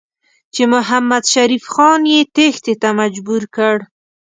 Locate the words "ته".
2.81-2.89